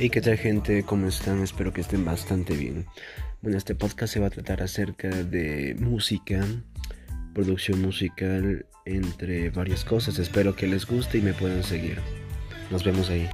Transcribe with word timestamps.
Y 0.00 0.10
qué 0.10 0.20
tal 0.20 0.38
gente, 0.38 0.84
¿cómo 0.84 1.08
están? 1.08 1.42
Espero 1.42 1.72
que 1.72 1.80
estén 1.80 2.04
bastante 2.04 2.56
bien. 2.56 2.86
Bueno, 3.42 3.58
este 3.58 3.74
podcast 3.74 4.12
se 4.12 4.20
va 4.20 4.28
a 4.28 4.30
tratar 4.30 4.62
acerca 4.62 5.08
de 5.08 5.74
música, 5.76 6.46
producción 7.34 7.82
musical, 7.82 8.64
entre 8.84 9.50
varias 9.50 9.84
cosas. 9.84 10.20
Espero 10.20 10.54
que 10.54 10.68
les 10.68 10.86
guste 10.86 11.18
y 11.18 11.22
me 11.22 11.34
puedan 11.34 11.64
seguir. 11.64 11.98
Nos 12.70 12.84
vemos 12.84 13.10
ahí. 13.10 13.28